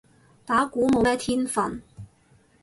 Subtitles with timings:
[0.47, 1.79] 打鼓冇咩天份